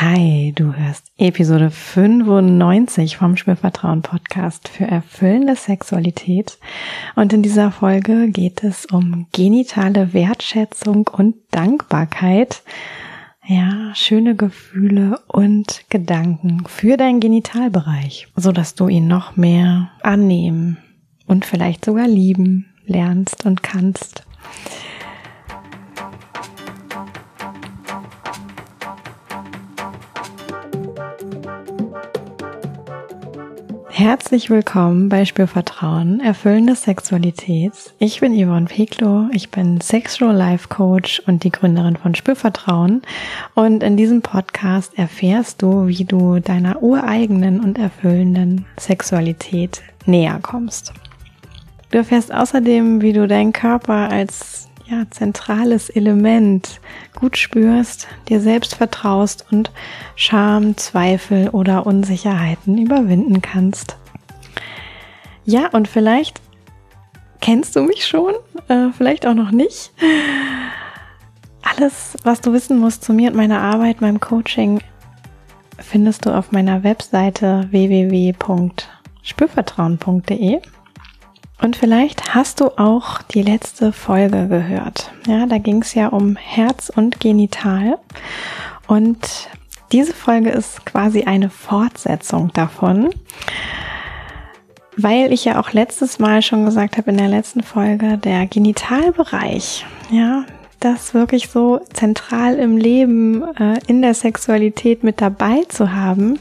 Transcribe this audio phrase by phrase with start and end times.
[0.00, 6.60] Hi, du hörst Episode 95 vom Spürvertrauen Podcast für erfüllende Sexualität.
[7.16, 12.62] Und in dieser Folge geht es um genitale Wertschätzung und Dankbarkeit.
[13.44, 20.78] Ja, schöne Gefühle und Gedanken für deinen Genitalbereich, so dass du ihn noch mehr annehmen
[21.26, 24.24] und vielleicht sogar lieben lernst und kannst.
[33.98, 37.72] Herzlich willkommen bei Spürvertrauen, erfüllende Sexualität.
[37.98, 43.02] Ich bin Yvonne Peklo, ich bin Sexual Life Coach und die Gründerin von Spürvertrauen.
[43.56, 50.92] Und in diesem Podcast erfährst du, wie du deiner ureigenen und erfüllenden Sexualität näher kommst.
[51.90, 56.80] Du erfährst außerdem, wie du deinen Körper als ja, zentrales Element
[57.14, 59.70] gut spürst, dir selbst vertraust und
[60.16, 63.96] Scham, Zweifel oder Unsicherheiten überwinden kannst.
[65.44, 66.40] Ja, und vielleicht
[67.40, 68.32] kennst du mich schon,
[68.68, 69.92] äh, vielleicht auch noch nicht.
[71.62, 74.80] Alles, was du wissen musst zu mir und meiner Arbeit, meinem Coaching,
[75.78, 80.60] findest du auf meiner Webseite www.spürvertrauen.de.
[81.60, 85.10] Und vielleicht hast du auch die letzte Folge gehört.
[85.26, 87.98] Ja, da ging es ja um Herz und Genital.
[88.86, 89.48] Und
[89.92, 93.10] diese Folge ist quasi eine Fortsetzung davon,
[94.96, 99.86] weil ich ja auch letztes Mal schon gesagt habe in der letzten Folge, der Genitalbereich,
[100.10, 100.44] ja,
[100.80, 106.38] das wirklich so zentral im Leben, äh, in der Sexualität mit dabei zu haben,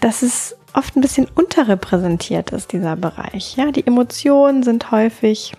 [0.00, 3.56] das ist oft ein bisschen unterrepräsentiert ist, dieser Bereich.
[3.56, 5.54] Ja, die Emotionen sind häufig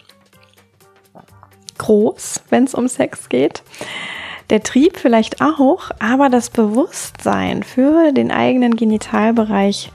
[1.77, 3.63] groß, wenn es um Sex geht.
[4.49, 9.91] Der Trieb vielleicht auch, aber das Bewusstsein für den eigenen Genitalbereich,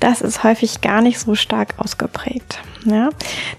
[0.00, 2.58] das ist häufig gar nicht so stark ausgeprägt.
[2.84, 3.10] Ja,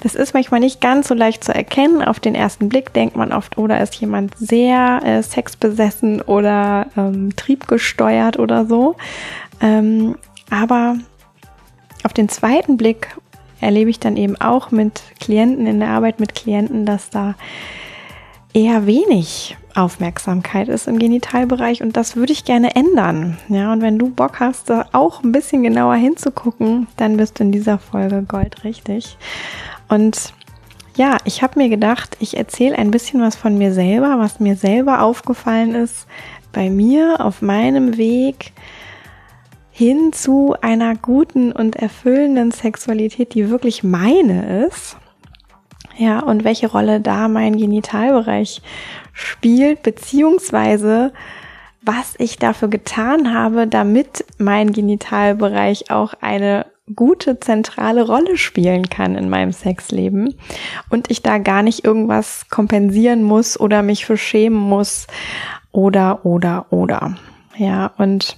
[0.02, 2.02] das ist manchmal nicht ganz so leicht zu erkennen.
[2.02, 6.88] Auf den ersten Blick denkt man oft, oder oh, ist jemand sehr äh, sexbesessen oder
[6.98, 8.96] ähm, triebgesteuert oder so.
[9.62, 10.16] Ähm,
[10.54, 10.98] aber
[12.04, 13.18] auf den zweiten Blick
[13.60, 17.34] erlebe ich dann eben auch mit Klienten in der Arbeit mit Klienten, dass da
[18.54, 23.40] eher wenig Aufmerksamkeit ist im Genitalbereich und das würde ich gerne ändern.
[23.50, 27.46] Ja, und wenn du Bock hast, da auch ein bisschen genauer hinzugucken, dann bist du
[27.46, 29.18] in dieser Folge goldrichtig.
[29.90, 30.34] Und
[30.96, 34.56] ja, ich habe mir gedacht, ich erzähle ein bisschen was von mir selber, was mir
[34.56, 36.06] selber aufgefallen ist
[36.52, 38.54] bei mir auf meinem Weg
[39.76, 44.98] hin zu einer guten und erfüllenden Sexualität, die wirklich meine ist.
[45.98, 48.62] Ja, und welche Rolle da mein Genitalbereich
[49.14, 51.12] spielt, beziehungsweise
[51.82, 59.16] was ich dafür getan habe, damit mein Genitalbereich auch eine gute zentrale Rolle spielen kann
[59.16, 60.36] in meinem Sexleben
[60.90, 65.08] und ich da gar nicht irgendwas kompensieren muss oder mich für schämen muss
[65.72, 67.16] oder oder oder.
[67.58, 68.38] Ja, und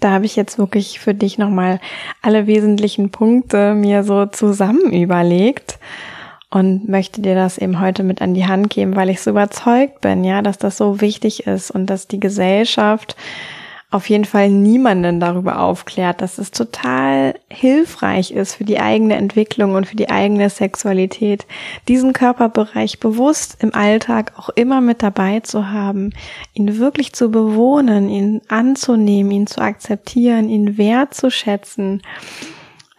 [0.00, 1.80] da habe ich jetzt wirklich für dich nochmal
[2.22, 5.78] alle wesentlichen Punkte mir so zusammen überlegt
[6.50, 10.00] und möchte dir das eben heute mit an die Hand geben, weil ich so überzeugt
[10.00, 13.16] bin, ja, dass das so wichtig ist und dass die Gesellschaft
[13.90, 19.74] auf jeden Fall niemanden darüber aufklärt, dass es total hilfreich ist für die eigene Entwicklung
[19.74, 21.46] und für die eigene Sexualität,
[21.86, 26.10] diesen Körperbereich bewusst im Alltag auch immer mit dabei zu haben,
[26.52, 32.02] ihn wirklich zu bewohnen, ihn anzunehmen, ihn zu akzeptieren, ihn wertzuschätzen.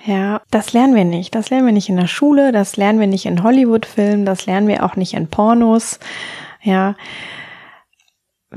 [0.06, 1.36] Ja, das lernen wir nicht.
[1.36, 4.70] Das lernen wir nicht in der Schule, das lernen wir nicht in Hollywood-Filmen, das lernen
[4.70, 6.00] wir auch nicht in Pornos.
[6.64, 6.96] Ja,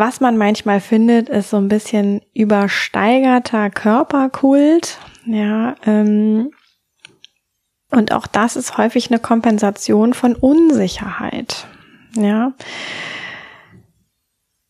[0.01, 4.99] was man manchmal findet, ist so ein bisschen übersteigerter Körperkult.
[5.27, 6.51] Ja, ähm,
[7.91, 11.67] und auch das ist häufig eine Kompensation von Unsicherheit.
[12.17, 12.53] Ja.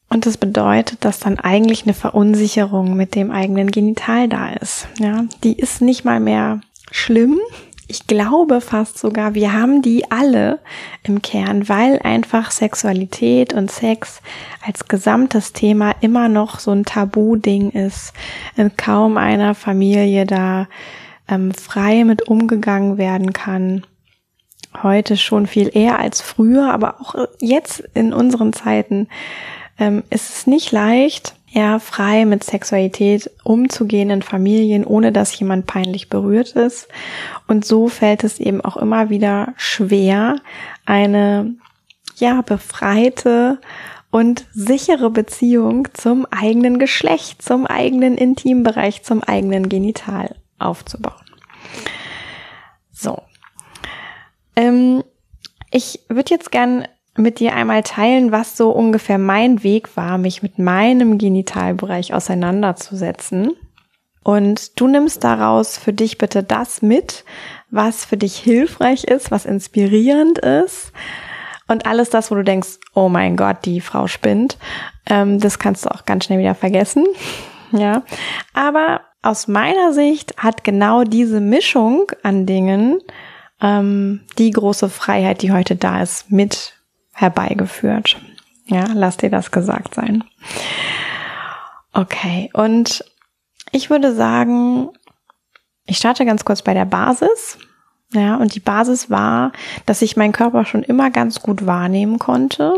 [0.08, 4.88] Und das bedeutet, dass dann eigentlich eine Verunsicherung mit dem eigenen Genital da ist.
[4.99, 6.60] Ja, die ist nicht mal mehr
[6.90, 7.38] schlimm,
[7.90, 10.60] ich glaube fast sogar, wir haben die alle
[11.02, 14.22] im Kern, weil einfach Sexualität und Sex
[14.64, 18.12] als gesamtes Thema immer noch so ein Tabu-Ding ist.
[18.56, 20.69] In kaum einer Familie da
[21.28, 23.84] ähm, frei mit umgegangen werden kann.
[24.82, 29.08] Heute schon viel eher als früher, aber auch jetzt in unseren Zeiten
[29.81, 35.67] ähm, ist es nicht leicht, ja, frei mit Sexualität umzugehen in Familien, ohne dass jemand
[35.67, 36.88] peinlich berührt ist.
[37.49, 40.37] Und so fällt es eben auch immer wieder schwer,
[40.87, 41.55] eine,
[42.17, 43.61] ja, befreite
[44.12, 51.14] und sichere Beziehung zum eigenen Geschlecht, zum eigenen Intimbereich, zum eigenen Genital aufzubauen.
[52.93, 53.23] So.
[54.55, 55.03] Ähm,
[55.73, 56.87] ich würde jetzt gern
[57.20, 63.52] mit dir einmal teilen, was so ungefähr mein Weg war, mich mit meinem Genitalbereich auseinanderzusetzen.
[64.22, 67.25] Und du nimmst daraus für dich bitte das mit,
[67.70, 70.93] was für dich hilfreich ist, was inspirierend ist.
[71.69, 74.58] Und alles das, wo du denkst, oh mein Gott, die Frau spinnt,
[75.06, 77.06] ähm, das kannst du auch ganz schnell wieder vergessen.
[77.72, 78.02] ja.
[78.52, 83.00] Aber aus meiner Sicht hat genau diese Mischung an Dingen
[83.61, 86.75] ähm, die große Freiheit, die heute da ist, mit
[87.20, 88.17] herbeigeführt.
[88.67, 90.25] Ja, lass dir das gesagt sein.
[91.93, 93.05] Okay, und
[93.72, 94.90] ich würde sagen,
[95.87, 97.58] ich starte ganz kurz bei der Basis.
[98.12, 99.52] Ja, und die Basis war,
[99.87, 102.75] dass ich meinen Körper schon immer ganz gut wahrnehmen konnte,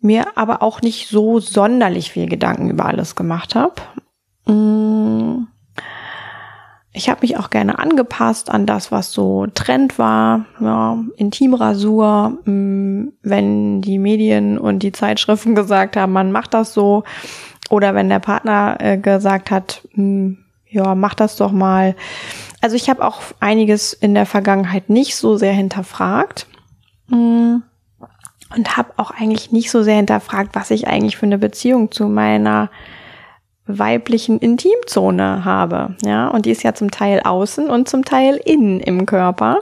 [0.00, 3.74] mir aber auch nicht so sonderlich viel Gedanken über alles gemacht habe.
[4.46, 5.46] Mm.
[6.94, 10.44] Ich habe mich auch gerne angepasst an das, was so Trend war.
[10.60, 17.04] Ja, Intimrasur, mm, wenn die Medien und die Zeitschriften gesagt haben, man macht das so.
[17.70, 20.32] Oder wenn der Partner äh, gesagt hat, mm,
[20.68, 21.96] ja, mach das doch mal.
[22.60, 26.46] Also ich habe auch einiges in der Vergangenheit nicht so sehr hinterfragt.
[28.56, 32.06] Und habe auch eigentlich nicht so sehr hinterfragt, was ich eigentlich für eine Beziehung zu
[32.06, 32.70] meiner
[33.66, 35.96] weiblichen Intimzone habe.
[36.04, 39.60] Ja, und die ist ja zum Teil außen und zum Teil innen im Körper.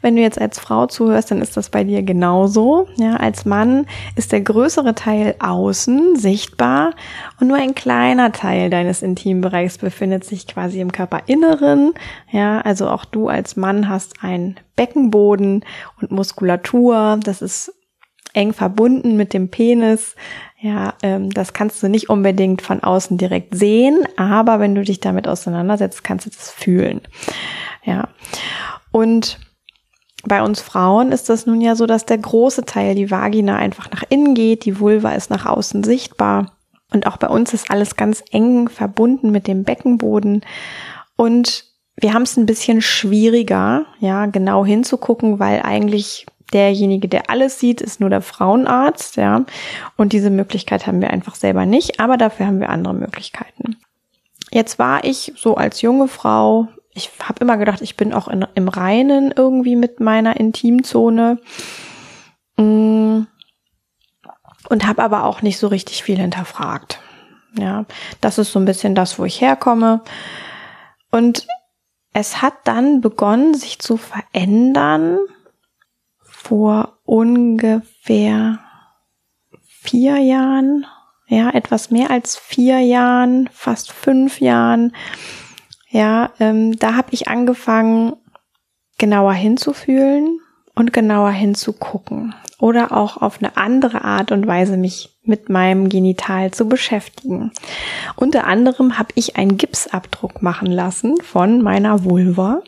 [0.00, 2.86] Wenn du jetzt als Frau zuhörst, dann ist das bei dir genauso.
[2.96, 6.94] Ja, als Mann ist der größere Teil außen sichtbar
[7.40, 11.94] und nur ein kleiner Teil deines Intimbereichs befindet sich quasi im Körperinneren.
[12.30, 15.64] Ja, also auch du als Mann hast einen Beckenboden
[16.00, 17.18] und Muskulatur.
[17.24, 17.72] Das ist
[18.34, 20.14] eng verbunden mit dem Penis.
[20.60, 25.00] Ja, ähm, das kannst du nicht unbedingt von außen direkt sehen, aber wenn du dich
[25.00, 27.00] damit auseinandersetzt, kannst du das fühlen.
[27.84, 28.08] Ja.
[28.92, 29.38] Und
[30.24, 33.90] bei uns Frauen ist das nun ja so, dass der große Teil, die Vagina, einfach
[33.90, 36.52] nach innen geht, die Vulva ist nach außen sichtbar.
[36.92, 40.42] Und auch bei uns ist alles ganz eng verbunden mit dem Beckenboden.
[41.16, 41.64] Und
[41.96, 47.80] wir haben es ein bisschen schwieriger, ja, genau hinzugucken, weil eigentlich derjenige, der alles sieht,
[47.80, 49.44] ist nur der Frauenarzt, ja.
[49.96, 53.76] Und diese Möglichkeit haben wir einfach selber nicht, aber dafür haben wir andere Möglichkeiten.
[54.50, 58.46] Jetzt war ich so als junge Frau, ich habe immer gedacht, ich bin auch in,
[58.54, 61.38] im Reinen irgendwie mit meiner Intimzone.
[62.56, 63.22] Mm.
[64.68, 67.00] Und habe aber auch nicht so richtig viel hinterfragt.
[67.58, 67.84] Ja,
[68.20, 70.02] das ist so ein bisschen das, wo ich herkomme.
[71.10, 71.46] Und
[72.14, 75.18] es hat dann begonnen, sich zu verändern,
[76.42, 78.58] vor ungefähr
[79.64, 80.86] vier Jahren,
[81.28, 84.92] ja, etwas mehr als vier Jahren, fast fünf Jahren,
[85.88, 88.14] ja, ähm, da habe ich angefangen,
[88.98, 90.40] genauer hinzufühlen
[90.74, 96.50] und genauer hinzugucken oder auch auf eine andere Art und Weise mich mit meinem Genital
[96.50, 97.52] zu beschäftigen.
[98.16, 102.62] Unter anderem habe ich einen Gipsabdruck machen lassen von meiner Vulva.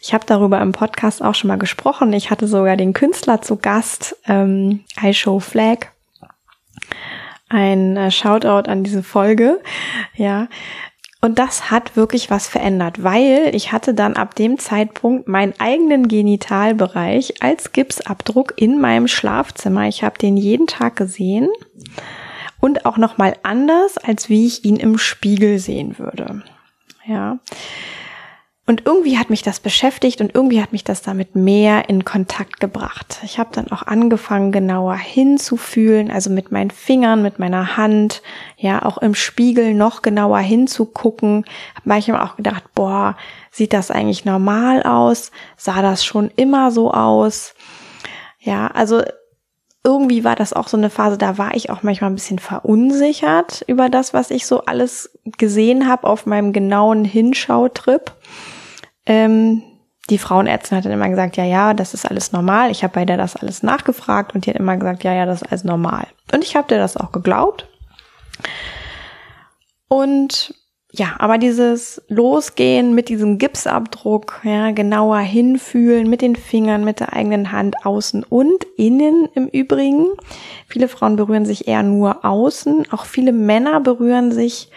[0.00, 2.12] Ich habe darüber im Podcast auch schon mal gesprochen.
[2.14, 5.88] Ich hatte sogar den Künstler zu Gast, ähm, I Show Flag.
[7.50, 9.60] Ein äh, Shoutout an diese Folge.
[10.14, 10.48] Ja.
[11.20, 16.08] Und das hat wirklich was verändert, weil ich hatte dann ab dem Zeitpunkt meinen eigenen
[16.08, 19.86] Genitalbereich als Gipsabdruck in meinem Schlafzimmer.
[19.86, 21.50] Ich habe den jeden Tag gesehen
[22.58, 26.42] und auch noch mal anders, als wie ich ihn im Spiegel sehen würde.
[27.06, 27.38] Ja.
[28.70, 32.60] Und irgendwie hat mich das beschäftigt und irgendwie hat mich das damit mehr in Kontakt
[32.60, 33.18] gebracht.
[33.24, 38.22] Ich habe dann auch angefangen, genauer hinzufühlen, also mit meinen Fingern, mit meiner Hand,
[38.56, 41.46] ja, auch im Spiegel noch genauer hinzugucken.
[41.74, 43.16] Habe manchmal auch gedacht, boah,
[43.50, 45.32] sieht das eigentlich normal aus?
[45.56, 47.54] Sah das schon immer so aus?
[48.38, 49.02] Ja, also
[49.82, 53.64] irgendwie war das auch so eine Phase, da war ich auch manchmal ein bisschen verunsichert
[53.66, 58.12] über das, was ich so alles gesehen habe auf meinem genauen Hinschautrip.
[59.10, 59.62] Ähm,
[60.08, 62.70] die Frauenärztin hat dann immer gesagt, ja, ja, das ist alles normal.
[62.70, 65.42] Ich habe bei der das alles nachgefragt und die hat immer gesagt, ja, ja, das
[65.42, 66.06] ist alles normal.
[66.32, 67.66] Und ich habe dir das auch geglaubt.
[69.88, 70.54] Und
[70.92, 77.12] ja, aber dieses Losgehen mit diesem Gipsabdruck, ja, genauer hinfühlen mit den Fingern, mit der
[77.12, 80.06] eigenen Hand außen und innen im Übrigen.
[80.68, 84.70] Viele Frauen berühren sich eher nur außen, auch viele Männer berühren sich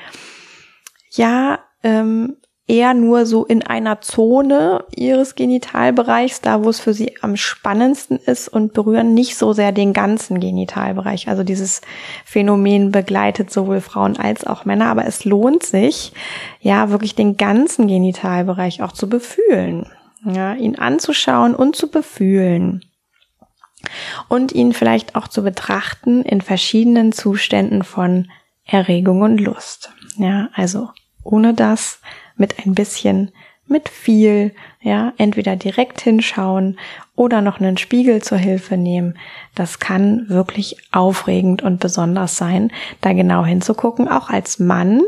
[1.12, 2.38] ja ähm,
[2.68, 8.18] eher nur so in einer Zone ihres Genitalbereichs, da wo es für sie am spannendsten
[8.18, 11.28] ist und berühren nicht so sehr den ganzen Genitalbereich.
[11.28, 11.82] Also dieses
[12.24, 16.14] Phänomen begleitet sowohl Frauen als auch Männer, aber es lohnt sich,
[16.62, 19.88] ja, wirklich den ganzen Genitalbereich auch zu befühlen,
[20.26, 22.86] ja, ihn anzuschauen und zu befühlen
[24.30, 28.30] und ihn vielleicht auch zu betrachten in verschiedenen Zuständen von
[28.66, 29.92] Erregung und Lust.
[30.16, 30.90] Ja, also
[31.24, 32.00] ohne das
[32.36, 33.32] mit ein bisschen,
[33.68, 36.78] mit viel, ja, entweder direkt hinschauen
[37.16, 39.18] oder noch einen Spiegel zur Hilfe nehmen.
[39.56, 42.72] Das kann wirklich aufregend und besonders sein,
[43.02, 45.02] da genau hinzugucken, auch als Mann,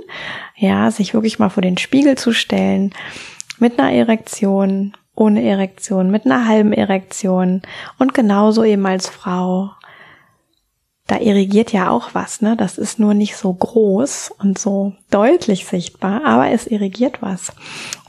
[0.55, 2.93] ja, sich wirklich mal vor den Spiegel zu stellen,
[3.59, 7.61] mit einer Erektion, ohne Erektion, mit einer halben Erektion
[7.99, 9.71] und genauso eben als Frau
[11.07, 12.55] da irrigiert ja auch was, ne?
[12.57, 17.51] Das ist nur nicht so groß und so deutlich sichtbar, aber es irrigiert was.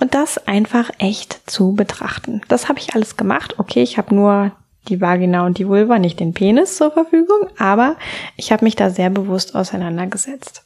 [0.00, 2.40] Und das einfach echt zu betrachten.
[2.48, 3.58] Das habe ich alles gemacht.
[3.58, 4.52] Okay, ich habe nur
[4.88, 7.96] die Vagina und die Vulva, nicht den Penis zur Verfügung, aber
[8.36, 10.64] ich habe mich da sehr bewusst auseinandergesetzt.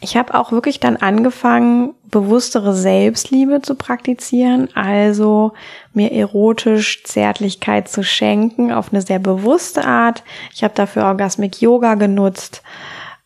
[0.00, 5.54] Ich habe auch wirklich dann angefangen, bewusstere Selbstliebe zu praktizieren, also
[5.92, 10.22] mir erotisch Zärtlichkeit zu schenken auf eine sehr bewusste Art.
[10.54, 12.62] Ich habe dafür Orgasmic Yoga genutzt.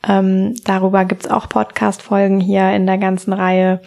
[0.08, 3.82] Ähm, darüber gibt's auch Podcast-Folgen hier in der ganzen Reihe.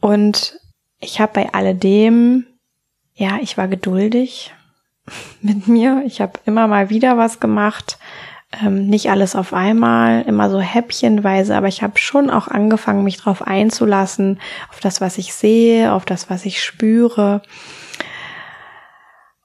[0.00, 0.60] Und
[1.00, 2.44] ich habe bei alledem,
[3.14, 4.52] ja, ich war geduldig
[5.40, 6.02] mit mir.
[6.04, 7.98] Ich habe immer mal wieder was gemacht
[8.62, 13.18] ähm, nicht alles auf einmal, immer so häppchenweise, aber ich habe schon auch angefangen, mich
[13.18, 17.42] darauf einzulassen, auf das, was ich sehe, auf das, was ich spüre.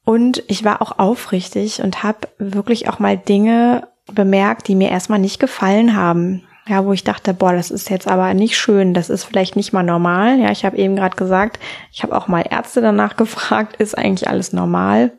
[0.04, 5.20] Und ich war auch aufrichtig und habe wirklich auch mal Dinge bemerkt, die mir erstmal
[5.20, 6.44] nicht gefallen haben.
[6.68, 9.74] Ja, wo ich dachte, boah, das ist jetzt aber nicht schön, das ist vielleicht nicht
[9.74, 10.40] mal normal.
[10.40, 11.60] Ja, ich habe eben gerade gesagt,
[11.92, 15.12] ich habe auch mal Ärzte danach gefragt, ist eigentlich alles normal?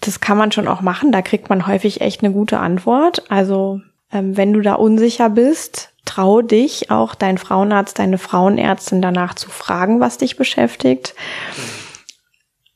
[0.00, 1.12] Das kann man schon auch machen.
[1.12, 3.30] Da kriegt man häufig echt eine gute Antwort.
[3.30, 3.80] Also
[4.12, 9.50] ähm, wenn du da unsicher bist, trau dich auch dein Frauenarzt, deine Frauenärztin danach zu
[9.50, 11.14] fragen, was dich beschäftigt.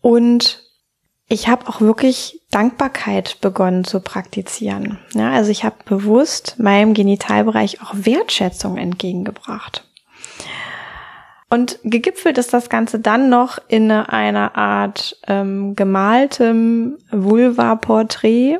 [0.01, 0.63] Und
[1.29, 4.99] ich habe auch wirklich Dankbarkeit begonnen zu praktizieren.
[5.15, 9.85] Ja, also ich habe bewusst meinem Genitalbereich auch Wertschätzung entgegengebracht.
[11.53, 18.57] Und gegipfelt ist das Ganze dann noch in einer Art ähm, gemaltem Vulva-Porträt.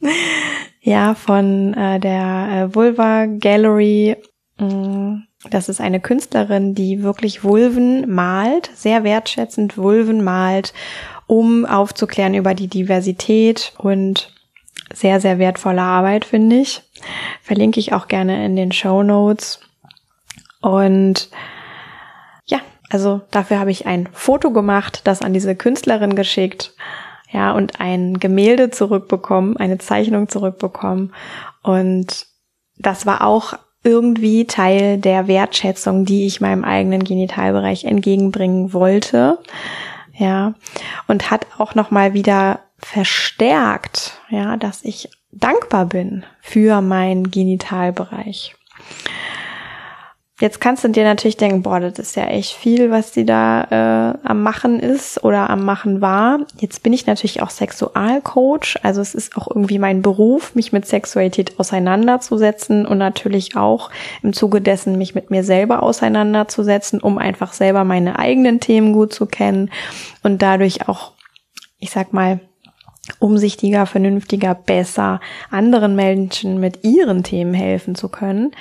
[0.82, 4.18] ja, von äh, der äh, Vulva Gallery.
[4.58, 10.74] Mm, das ist eine Künstlerin, die wirklich Vulven malt, sehr wertschätzend Vulven malt,
[11.26, 14.30] um aufzuklären über die Diversität und
[14.92, 16.82] sehr, sehr wertvolle Arbeit, finde ich.
[17.40, 19.60] Verlinke ich auch gerne in den Show Notes.
[20.60, 21.30] Und
[22.90, 26.74] also dafür habe ich ein Foto gemacht, das an diese Künstlerin geschickt,
[27.30, 31.12] ja, und ein Gemälde zurückbekommen, eine Zeichnung zurückbekommen.
[31.62, 32.26] Und
[32.78, 39.38] das war auch irgendwie Teil der Wertschätzung, die ich meinem eigenen Genitalbereich entgegenbringen wollte.
[40.16, 40.54] Ja,
[41.08, 48.54] und hat auch nochmal wieder verstärkt, ja, dass ich dankbar bin für meinen Genitalbereich.
[50.44, 54.12] Jetzt kannst du dir natürlich denken, boah, das ist ja echt viel, was die da
[54.12, 56.40] äh, am Machen ist oder am Machen war.
[56.60, 60.84] Jetzt bin ich natürlich auch Sexualcoach, also es ist auch irgendwie mein Beruf, mich mit
[60.84, 63.88] Sexualität auseinanderzusetzen und natürlich auch
[64.22, 69.14] im Zuge dessen mich mit mir selber auseinanderzusetzen, um einfach selber meine eigenen Themen gut
[69.14, 69.70] zu kennen
[70.22, 71.12] und dadurch auch,
[71.78, 72.38] ich sag mal,
[73.18, 75.20] umsichtiger, vernünftiger, besser
[75.50, 78.52] anderen Menschen mit ihren Themen helfen zu können.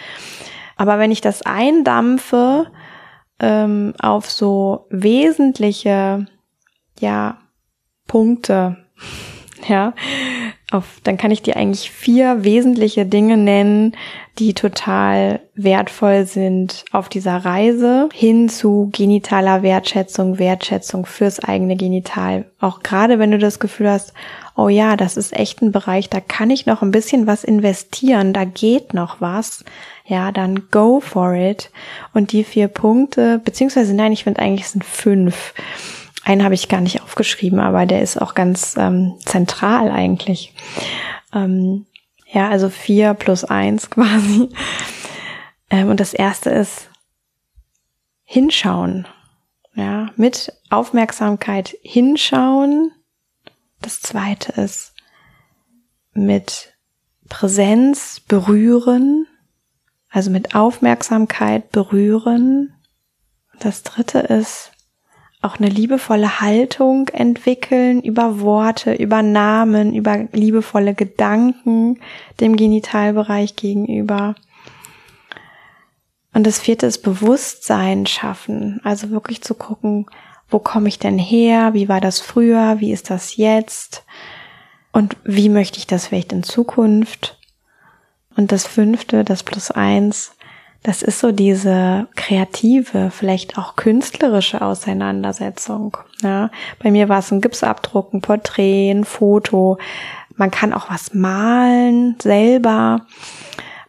[0.83, 2.67] Aber wenn ich das eindampfe
[3.39, 6.27] ähm, auf so wesentliche,
[6.99, 7.37] ja,
[8.05, 8.75] Punkte,
[9.69, 9.93] ja,
[10.73, 13.95] auf, dann kann ich dir eigentlich vier wesentliche Dinge nennen,
[14.39, 22.45] die total wertvoll sind auf dieser Reise hin zu genitaler Wertschätzung, Wertschätzung fürs eigene Genital.
[22.59, 24.13] Auch gerade wenn du das Gefühl hast,
[24.55, 28.33] oh ja, das ist echt ein Bereich, da kann ich noch ein bisschen was investieren,
[28.33, 29.63] da geht noch was,
[30.05, 31.71] ja, dann go for it.
[32.13, 35.53] Und die vier Punkte, beziehungsweise nein, ich finde eigentlich es sind fünf.
[36.23, 40.53] Einen habe ich gar nicht aufgeschrieben, aber der ist auch ganz ähm, zentral eigentlich.
[41.33, 41.85] Ähm,
[42.31, 44.49] ja, also vier plus eins quasi.
[45.69, 46.89] Ähm, und das erste ist
[48.23, 49.07] hinschauen.
[49.75, 52.91] Ja, mit Aufmerksamkeit hinschauen.
[53.81, 54.93] Das zweite ist
[56.13, 56.73] mit
[57.27, 59.25] Präsenz berühren
[60.09, 62.75] Also mit Aufmerksamkeit berühren.
[63.59, 64.72] Das dritte ist
[65.43, 71.99] auch eine liebevolle Haltung entwickeln über Worte, über Namen, über liebevolle Gedanken
[72.39, 74.35] dem Genitalbereich gegenüber.
[76.33, 78.79] Und das vierte ist Bewusstsein schaffen.
[78.83, 80.07] Also wirklich zu gucken,
[80.49, 81.73] wo komme ich denn her?
[81.73, 82.79] Wie war das früher?
[82.79, 84.05] Wie ist das jetzt?
[84.93, 87.37] Und wie möchte ich das vielleicht in Zukunft?
[88.35, 90.35] Und das fünfte, das Plus eins,
[90.83, 95.97] das ist so diese kreative, vielleicht auch künstlerische Auseinandersetzung.
[96.21, 99.77] Ja, bei mir war es ein Gipsabdruck, ein Porträt, ein Foto.
[100.35, 103.05] Man kann auch was malen selber.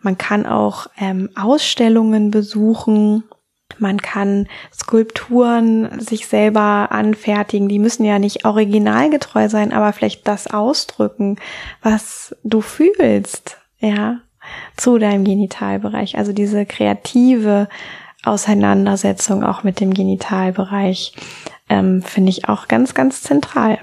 [0.00, 3.24] Man kann auch ähm, Ausstellungen besuchen.
[3.78, 7.68] Man kann Skulpturen sich selber anfertigen.
[7.68, 11.38] Die müssen ja nicht originalgetreu sein, aber vielleicht das ausdrücken,
[11.82, 13.56] was du fühlst.
[13.78, 14.20] Ja,
[14.76, 16.18] zu deinem Genitalbereich.
[16.18, 17.68] Also diese kreative
[18.24, 21.14] Auseinandersetzung auch mit dem Genitalbereich
[21.68, 23.78] ähm, finde ich auch ganz, ganz zentral.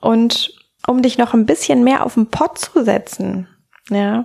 [0.00, 0.52] Und
[0.86, 3.48] um dich noch ein bisschen mehr auf den Pott zu setzen,
[3.90, 4.24] ja,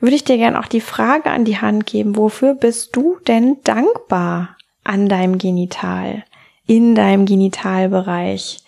[0.00, 3.58] würde ich dir gerne auch die Frage an die Hand geben, wofür bist du denn
[3.64, 6.24] dankbar an deinem Genital,
[6.66, 8.58] in deinem Genitalbereich,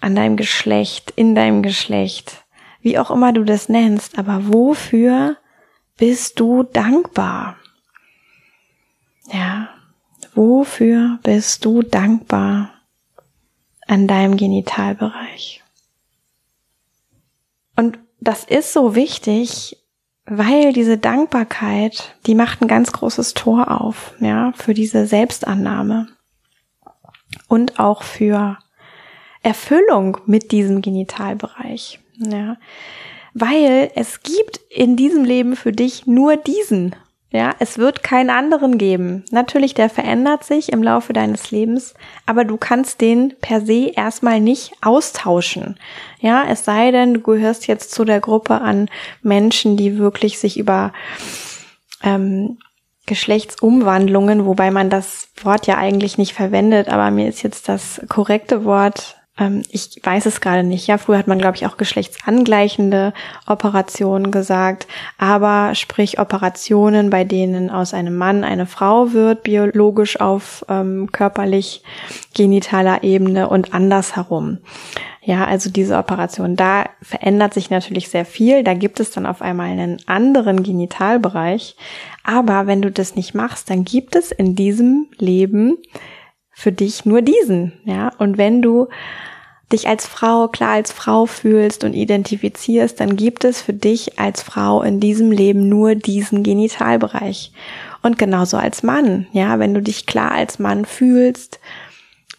[0.00, 2.44] an deinem Geschlecht, in deinem Geschlecht?
[2.82, 5.36] Wie auch immer du das nennst, aber wofür
[5.96, 7.56] bist du dankbar?
[9.32, 9.68] Ja,
[10.34, 12.72] wofür bist du dankbar
[13.86, 15.62] an deinem Genitalbereich?
[17.76, 19.76] Und das ist so wichtig,
[20.26, 26.08] weil diese Dankbarkeit, die macht ein ganz großes Tor auf, ja, für diese Selbstannahme
[27.48, 28.58] und auch für
[29.42, 32.00] Erfüllung mit diesem Genitalbereich.
[32.18, 32.56] Ja.
[33.32, 36.94] Weil es gibt in diesem Leben für dich nur diesen.
[37.32, 39.24] Ja, es wird keinen anderen geben.
[39.30, 41.94] Natürlich, der verändert sich im Laufe deines Lebens,
[42.26, 45.78] aber du kannst den per se erstmal nicht austauschen.
[46.18, 48.88] Ja, es sei denn, du gehörst jetzt zu der Gruppe an
[49.22, 50.92] Menschen, die wirklich sich über
[52.02, 52.58] ähm,
[53.06, 58.64] Geschlechtsumwandlungen, wobei man das Wort ja eigentlich nicht verwendet, aber mir ist jetzt das korrekte
[58.64, 60.86] Wort ähm, ich weiß es gerade nicht.
[60.86, 63.12] Ja, früher hat man, glaube ich, auch geschlechtsangleichende
[63.46, 64.86] Operationen gesagt.
[65.18, 71.82] Aber sprich Operationen, bei denen aus einem Mann eine Frau wird, biologisch auf ähm, körperlich
[72.34, 74.58] genitaler Ebene und andersherum.
[75.22, 78.64] Ja, also diese Operation, da verändert sich natürlich sehr viel.
[78.64, 81.76] Da gibt es dann auf einmal einen anderen Genitalbereich.
[82.24, 85.76] Aber wenn du das nicht machst, dann gibt es in diesem Leben
[86.60, 88.12] für dich nur diesen, ja.
[88.18, 88.88] Und wenn du
[89.72, 94.42] dich als Frau klar als Frau fühlst und identifizierst, dann gibt es für dich als
[94.42, 97.52] Frau in diesem Leben nur diesen Genitalbereich.
[98.02, 101.60] Und genauso als Mann, ja, wenn du dich klar als Mann fühlst,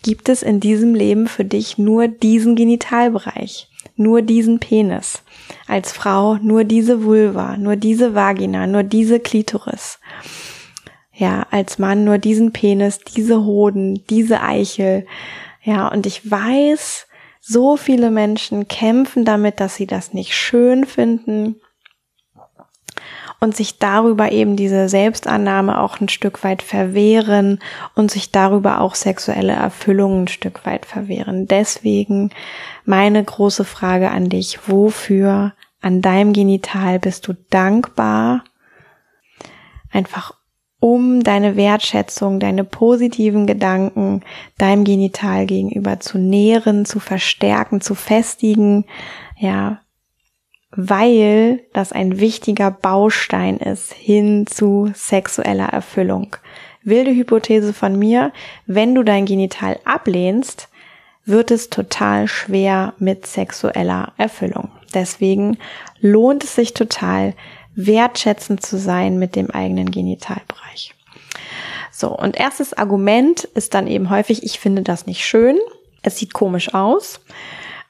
[0.03, 5.23] gibt es in diesem Leben für dich nur diesen Genitalbereich, nur diesen Penis.
[5.67, 9.97] Als Frau nur diese Vulva, nur diese Vagina, nur diese Klitoris.
[11.21, 15.05] Ja, als Mann nur diesen Penis, diese Hoden, diese Eichel.
[15.62, 17.05] Ja, und ich weiß,
[17.39, 21.62] so viele Menschen kämpfen damit, dass sie das nicht schön finden
[23.39, 27.60] und sich darüber eben diese Selbstannahme auch ein Stück weit verwehren
[27.93, 31.45] und sich darüber auch sexuelle Erfüllung ein Stück weit verwehren.
[31.45, 32.31] Deswegen
[32.84, 38.43] meine große Frage an dich, wofür an deinem Genital bist du dankbar?
[39.91, 40.40] Einfach
[40.81, 44.23] um deine Wertschätzung, deine positiven Gedanken
[44.57, 48.85] deinem Genital gegenüber zu nähren, zu verstärken, zu festigen,
[49.37, 49.79] ja,
[50.75, 56.35] weil das ein wichtiger Baustein ist hin zu sexueller Erfüllung.
[56.83, 58.33] Wilde Hypothese von mir,
[58.65, 60.67] wenn du dein Genital ablehnst,
[61.25, 64.71] wird es total schwer mit sexueller Erfüllung.
[64.95, 65.59] Deswegen
[65.99, 67.35] lohnt es sich total,
[67.75, 70.93] wertschätzend zu sein mit dem eigenen Genitalbereich.
[71.91, 75.57] So, und erstes Argument ist dann eben häufig, ich finde das nicht schön,
[76.01, 77.21] es sieht komisch aus.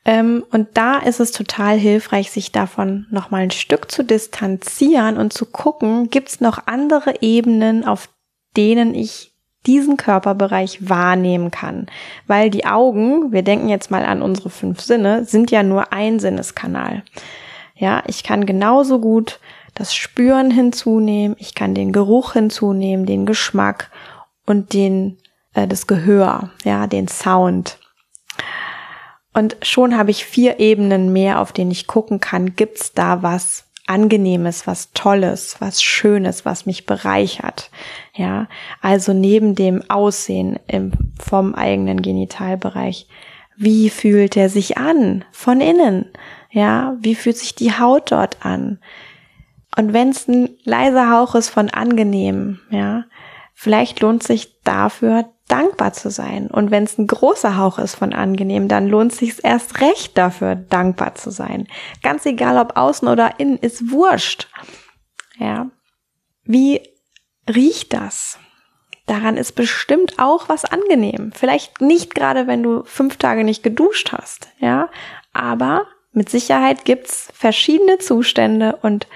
[0.03, 5.31] Ähm, und da ist es total hilfreich, sich davon nochmal ein Stück zu distanzieren und
[5.31, 8.09] zu gucken, gibt es noch andere Ebenen, auf
[8.57, 9.31] denen ich
[9.67, 11.85] diesen Körperbereich wahrnehmen kann.
[12.25, 16.19] Weil die Augen, wir denken jetzt mal an unsere fünf Sinne, sind ja nur ein
[16.19, 17.03] Sinneskanal.
[17.75, 19.39] Ja, ich kann genauso gut
[19.81, 23.89] das Spüren hinzunehmen, ich kann den Geruch hinzunehmen, den Geschmack
[24.45, 25.17] und den
[25.55, 27.79] äh, das Gehör, ja, den Sound.
[29.33, 33.65] Und schon habe ich vier Ebenen mehr, auf denen ich gucken kann, gibt's da was
[33.87, 37.71] Angenehmes, was Tolles, was Schönes, was mich bereichert.
[38.13, 38.47] Ja,
[38.81, 43.07] also neben dem Aussehen im, vom eigenen Genitalbereich.
[43.57, 45.25] Wie fühlt er sich an?
[45.31, 46.05] Von innen.
[46.51, 48.77] Ja, wie fühlt sich die Haut dort an?
[49.77, 53.05] Und wenn es ein leiser Hauch ist von angenehm, ja,
[53.53, 56.47] vielleicht lohnt sich dafür dankbar zu sein.
[56.47, 60.55] Und wenn es ein großer Hauch ist von angenehm, dann lohnt sich erst recht dafür,
[60.55, 61.67] dankbar zu sein.
[62.03, 64.47] Ganz egal, ob außen oder innen, ist wurscht.
[65.37, 65.69] Ja.
[66.43, 66.81] Wie
[67.49, 68.39] riecht das?
[69.07, 71.31] Daran ist bestimmt auch was angenehm.
[71.33, 74.89] Vielleicht nicht gerade, wenn du fünf Tage nicht geduscht hast, ja.
[75.33, 79.07] Aber mit Sicherheit gibt's verschiedene Zustände und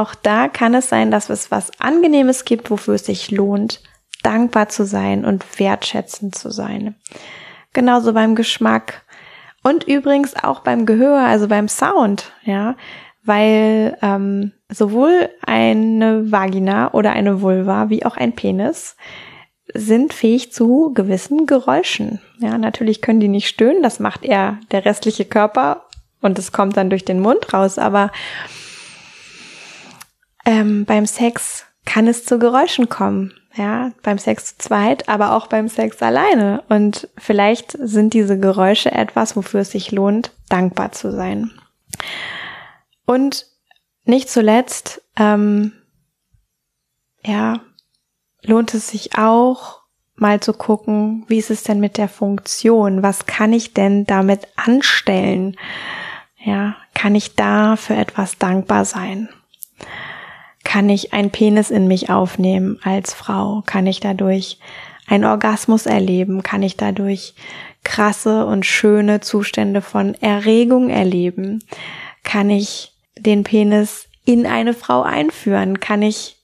[0.00, 3.82] auch da kann es sein, dass es was Angenehmes gibt, wofür es sich lohnt,
[4.22, 6.94] dankbar zu sein und wertschätzend zu sein.
[7.72, 9.02] Genauso beim Geschmack
[9.62, 12.76] und übrigens auch beim Gehör, also beim Sound, ja,
[13.22, 18.96] weil ähm, sowohl eine Vagina oder eine Vulva wie auch ein Penis
[19.72, 22.20] sind fähig zu gewissen Geräuschen.
[22.38, 25.84] Ja, natürlich können die nicht stöhnen, das macht eher der restliche Körper
[26.22, 28.10] und es kommt dann durch den Mund raus, aber
[30.50, 33.32] ähm, beim Sex kann es zu Geräuschen kommen.
[33.54, 36.62] Ja, beim Sex zu zweit, aber auch beim Sex alleine.
[36.68, 41.50] Und vielleicht sind diese Geräusche etwas, wofür es sich lohnt, dankbar zu sein.
[43.06, 43.46] Und
[44.04, 45.72] nicht zuletzt, ähm,
[47.24, 47.60] ja,
[48.42, 49.80] lohnt es sich auch
[50.14, 53.02] mal zu gucken, wie ist es denn mit der Funktion?
[53.02, 55.56] Was kann ich denn damit anstellen?
[56.38, 59.28] Ja, kann ich da für etwas dankbar sein?
[60.64, 63.62] Kann ich einen Penis in mich aufnehmen als Frau?
[63.66, 64.58] Kann ich dadurch
[65.06, 66.42] einen Orgasmus erleben?
[66.42, 67.34] Kann ich dadurch
[67.82, 71.64] krasse und schöne Zustände von Erregung erleben?
[72.22, 75.80] Kann ich den Penis in eine Frau einführen?
[75.80, 76.36] Kann ich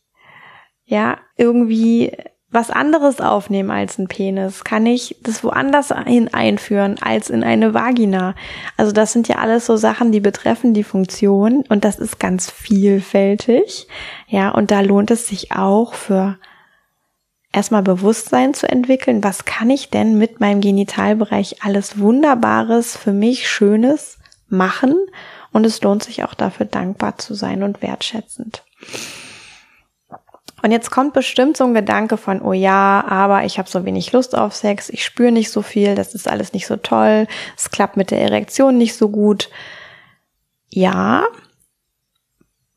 [0.85, 2.13] ja irgendwie
[2.51, 4.65] was anderes aufnehmen als ein Penis?
[4.65, 8.35] Kann ich das woanders hin einführen als in eine Vagina?
[8.77, 12.51] Also das sind ja alles so Sachen, die betreffen die Funktion und das ist ganz
[12.51, 13.89] vielfältig.
[14.29, 16.39] Ja, und da lohnt es sich auch für
[17.53, 19.25] erstmal Bewusstsein zu entwickeln.
[19.25, 24.95] Was kann ich denn mit meinem Genitalbereich alles Wunderbares für mich Schönes machen?
[25.53, 28.63] Und es lohnt sich auch dafür dankbar zu sein und wertschätzend.
[30.67, 34.11] Und jetzt kommt bestimmt so ein Gedanke von, oh ja, aber ich habe so wenig
[34.11, 37.71] Lust auf Sex, ich spüre nicht so viel, das ist alles nicht so toll, es
[37.71, 39.49] klappt mit der Erektion nicht so gut.
[40.69, 41.25] Ja,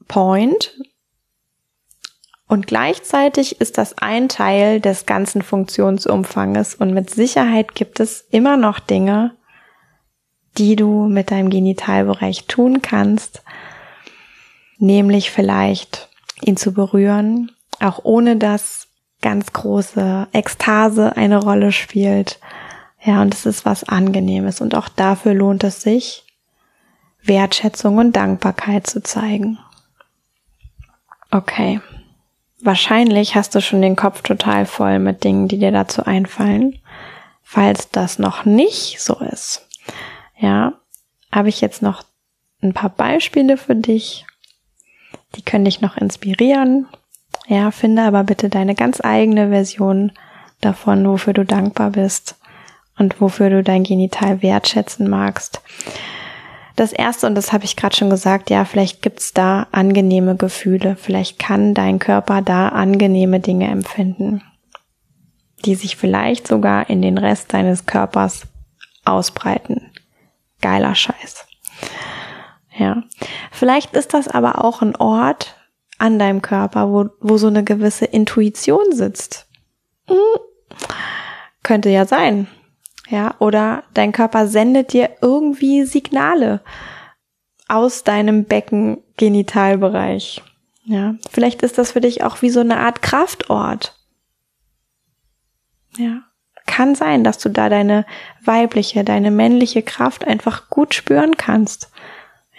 [0.08, 0.80] Point.
[2.48, 8.56] Und gleichzeitig ist das ein Teil des ganzen Funktionsumfanges und mit Sicherheit gibt es immer
[8.56, 9.36] noch Dinge,
[10.60, 13.42] die du mit deinem Genitalbereich tun kannst,
[14.78, 16.08] nämlich vielleicht
[16.44, 18.88] ihn zu berühren, auch ohne dass
[19.22, 22.40] ganz große Ekstase eine Rolle spielt.
[23.02, 26.26] Ja, und es ist was Angenehmes und auch dafür lohnt es sich,
[27.22, 29.58] Wertschätzung und Dankbarkeit zu zeigen.
[31.32, 31.82] Okay.
[32.62, 36.78] Wahrscheinlich hast du schon den Kopf total voll mit Dingen, die dir dazu einfallen.
[37.42, 39.68] Falls das noch nicht so ist,
[40.38, 40.74] ja,
[41.32, 42.04] habe ich jetzt noch
[42.62, 44.26] ein paar Beispiele für dich.
[45.36, 46.88] Die können dich noch inspirieren
[47.50, 50.12] ja, finde aber bitte deine ganz eigene Version
[50.62, 52.36] davon, wofür du dankbar bist
[53.00, 55.62] und wofür du dein Genital wertschätzen magst.
[56.76, 60.96] Das erste, und das habe ich gerade schon gesagt, ja, vielleicht gibt's da angenehme Gefühle,
[60.96, 64.44] vielleicht kann dein Körper da angenehme Dinge empfinden,
[65.66, 68.44] die sich vielleicht sogar in den Rest deines Körpers
[69.06, 69.92] ausbreiten.
[70.62, 71.48] Geiler Scheiß.
[72.78, 73.04] Ja.
[73.52, 75.59] Vielleicht ist das aber auch ein Ort,
[76.00, 79.48] an deinem Körper, wo, wo so eine gewisse Intuition sitzt.
[80.08, 80.16] Hm.
[81.62, 82.48] Könnte ja sein.
[83.10, 86.62] Ja, oder dein Körper sendet dir irgendwie Signale
[87.68, 90.42] aus deinem Becken Genitalbereich.
[90.86, 93.96] Ja, vielleicht ist das für dich auch wie so eine Art Kraftort.
[95.98, 96.22] Ja,
[96.66, 98.06] kann sein, dass du da deine
[98.44, 101.92] weibliche, deine männliche Kraft einfach gut spüren kannst.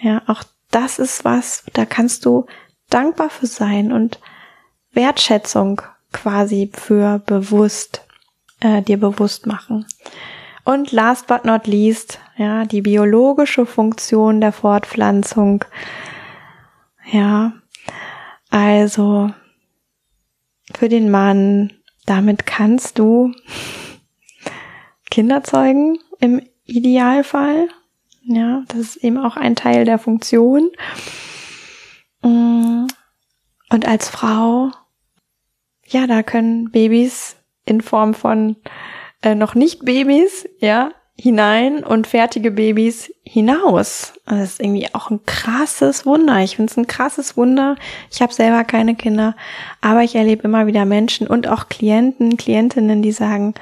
[0.00, 2.46] Ja, auch das ist was, da kannst du
[2.90, 4.18] dankbar für sein und
[4.92, 8.04] Wertschätzung quasi für bewusst,
[8.60, 9.86] äh, dir bewusst machen.
[10.64, 15.64] Und last but not least, ja, die biologische Funktion der Fortpflanzung.
[17.10, 17.52] Ja,
[18.50, 19.30] also
[20.74, 21.72] für den Mann,
[22.06, 23.32] damit kannst du
[25.10, 27.68] Kinder zeugen im Idealfall.
[28.22, 30.70] Ja, das ist eben auch ein Teil der Funktion.
[32.22, 32.86] Mm.
[33.72, 34.70] Und als Frau,
[35.86, 38.56] ja, da können Babys in Form von
[39.22, 44.14] äh, noch nicht Babys, ja, hinein und fertige Babys hinaus.
[44.24, 46.38] Also das ist irgendwie auch ein krasses Wunder.
[46.38, 47.76] Ich finde es ein krasses Wunder.
[48.10, 49.36] Ich habe selber keine Kinder,
[49.80, 53.54] aber ich erlebe immer wieder Menschen und auch Klienten, Klientinnen, die sagen,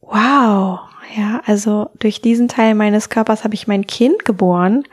[0.00, 0.80] wow,
[1.16, 4.84] ja, also durch diesen Teil meines Körpers habe ich mein Kind geboren.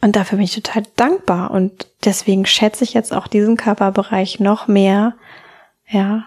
[0.00, 1.50] Und dafür bin ich total dankbar.
[1.50, 5.14] Und deswegen schätze ich jetzt auch diesen Körperbereich noch mehr,
[5.88, 6.24] ja,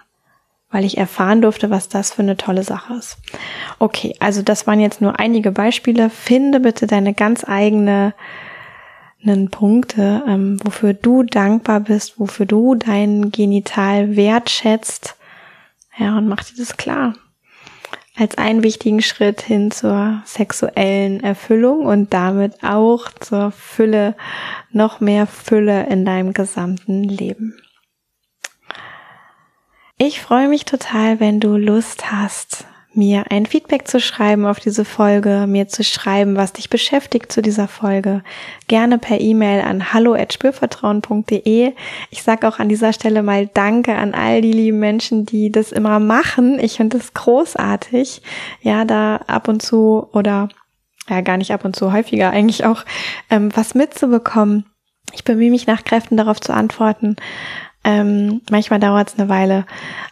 [0.70, 3.18] weil ich erfahren durfte, was das für eine tolle Sache ist.
[3.80, 6.10] Okay, also das waren jetzt nur einige Beispiele.
[6.10, 8.14] Finde bitte deine ganz eigene
[9.52, 15.16] Punkte, ähm, wofür du dankbar bist, wofür du dein Genital wertschätzt.
[15.98, 17.14] Ja, und mach dir das klar
[18.16, 24.16] als einen wichtigen Schritt hin zur sexuellen Erfüllung und damit auch zur Fülle,
[24.72, 27.56] noch mehr Fülle in deinem gesamten Leben.
[29.98, 34.86] Ich freue mich total, wenn du Lust hast, mir ein Feedback zu schreiben auf diese
[34.86, 38.24] Folge, mir zu schreiben, was dich beschäftigt zu dieser Folge.
[38.68, 41.74] Gerne per E-Mail an hallo@spürvertrauen.de.
[42.10, 45.72] Ich sage auch an dieser Stelle mal Danke an all die lieben Menschen, die das
[45.72, 46.60] immer machen.
[46.60, 48.22] Ich finde es großartig,
[48.62, 50.50] ja, da ab und zu oder
[51.10, 52.86] ja gar nicht ab und zu häufiger eigentlich auch
[53.30, 54.66] ähm, was mitzubekommen.
[55.14, 57.18] Ich bemühe mich nach Kräften darauf zu antworten
[57.86, 59.66] ähm, manchmal dauert es eine Weile,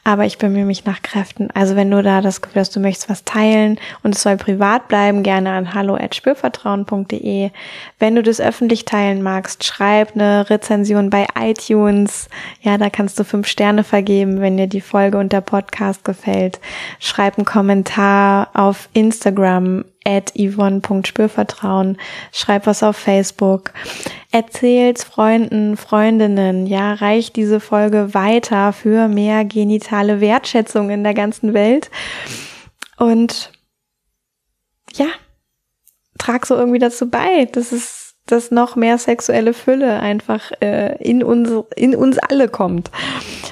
[0.04, 1.50] aber ich bemühe mich nach Kräften.
[1.54, 4.90] Also wenn du da das Gefühl hast, du möchtest was teilen und es soll privat
[4.90, 7.52] bleiben, gerne an hallo@spürvertrauen.de.
[7.98, 12.30] Wenn du das öffentlich teilen magst, schreib eine Rezension bei iTunes.
[12.62, 16.60] Ja, da kannst du fünf Sterne vergeben, wenn dir die Folge und der Podcast gefällt.
[17.00, 21.98] Schreib einen Kommentar auf Instagram at yvonne.spürvertrauen.
[22.32, 23.72] Schreib was auf Facebook.
[24.32, 26.66] Erzähl's Freunden, Freundinnen.
[26.66, 31.92] Ja, reich diese Folge weiter für mehr genitale Wertschätzung in der ganzen Welt.
[32.98, 33.52] Und
[34.94, 35.08] ja,
[36.18, 41.24] trag so irgendwie dazu bei, dass es, dass noch mehr sexuelle Fülle einfach äh, in
[41.24, 42.92] uns, in uns alle kommt,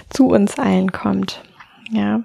[0.09, 1.43] zu uns allen kommt.
[1.91, 2.21] Ja.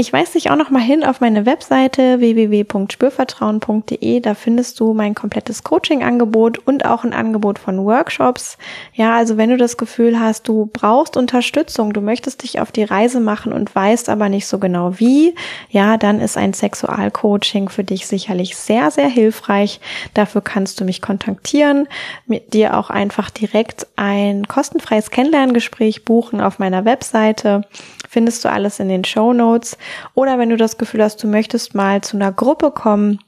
[0.00, 4.20] Ich weise dich auch noch mal hin auf meine Webseite www.spürvertrauen.de.
[4.20, 8.58] Da findest du mein komplettes Coaching-Angebot und auch ein Angebot von Workshops.
[8.92, 12.84] Ja, also wenn du das Gefühl hast, du brauchst Unterstützung, du möchtest dich auf die
[12.84, 15.34] Reise machen und weißt aber nicht so genau wie,
[15.68, 19.80] ja, dann ist ein Sexualcoaching für dich sicherlich sehr, sehr hilfreich.
[20.14, 21.88] Dafür kannst du mich kontaktieren,
[22.26, 27.64] mit dir auch einfach direkt ein kostenfreies Kennenlerngespräch buchen auf meiner Webseite
[28.08, 29.78] findest du alles in den Show Notes.
[30.14, 33.18] Oder wenn du das Gefühl hast, du möchtest mal zu einer Gruppe kommen,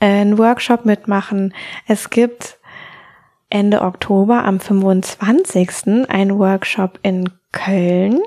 [0.00, 1.54] äh, einen Workshop mitmachen.
[1.86, 2.58] Es gibt
[3.50, 6.08] Ende Oktober am 25.
[6.08, 8.20] einen Workshop in Köln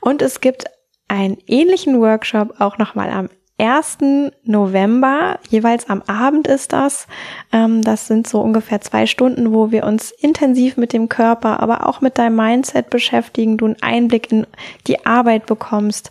[0.00, 0.64] und es gibt
[1.08, 3.98] einen ähnlichen Workshop auch nochmal am 1.
[4.44, 7.06] November, jeweils am Abend ist das.
[7.52, 11.86] Ähm, das sind so ungefähr zwei Stunden, wo wir uns intensiv mit dem Körper, aber
[11.86, 14.46] auch mit deinem Mindset beschäftigen, du einen Einblick in
[14.86, 16.10] die Arbeit bekommst,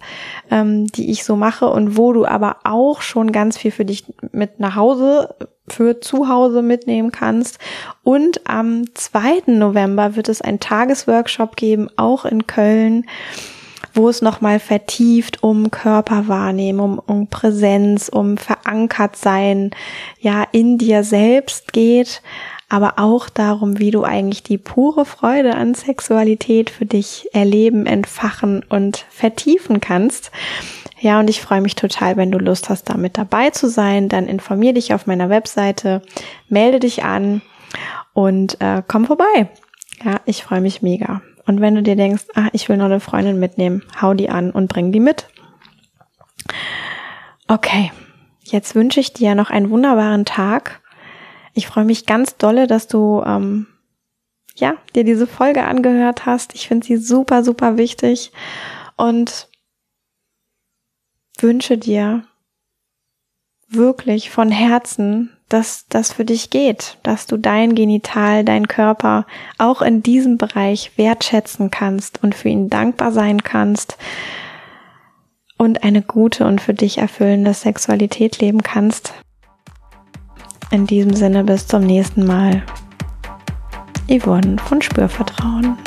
[0.51, 4.05] ähm, die ich so mache und wo du aber auch schon ganz viel für dich
[4.31, 5.35] mit nach Hause
[5.67, 7.59] für zu Hause mitnehmen kannst.
[8.03, 9.43] Und am 2.
[9.47, 13.05] November wird es einen Tagesworkshop geben, auch in Köln
[13.93, 19.71] wo es nochmal vertieft um Körperwahrnehmung, um, Präsenz, um verankert sein,
[20.19, 22.21] ja, in dir selbst geht,
[22.69, 28.63] aber auch darum, wie du eigentlich die pure Freude an Sexualität für dich erleben, entfachen
[28.69, 30.31] und vertiefen kannst.
[30.99, 34.09] Ja, und ich freue mich total, wenn du Lust hast, da mit dabei zu sein.
[34.09, 36.01] Dann informier dich auf meiner Webseite,
[36.49, 37.41] melde dich an
[38.13, 39.49] und äh, komm vorbei.
[40.03, 41.21] Ja, ich freue mich mega.
[41.49, 44.51] Und wenn du dir denkst, ah, ich will noch eine Freundin mitnehmen, hau die an
[44.51, 45.27] und bring die mit.
[47.47, 47.91] Okay,
[48.43, 50.83] jetzt wünsche ich dir noch einen wunderbaren Tag.
[51.55, 53.65] Ich freue mich ganz dolle, dass du ähm,
[54.57, 56.53] ja dir diese Folge angehört hast.
[56.53, 58.31] Ich finde sie super, super wichtig
[58.95, 59.47] und
[61.39, 62.25] wünsche dir
[63.69, 69.25] wirklich von Herzen, dass das für dich geht, dass du dein Genital, dein Körper
[69.57, 73.97] auch in diesem Bereich wertschätzen kannst und für ihn dankbar sein kannst
[75.57, 79.13] und eine gute und für dich erfüllende Sexualität leben kannst.
[80.71, 82.63] In diesem Sinne bis zum nächsten Mal.
[84.07, 85.77] Yvonne von Spürvertrauen.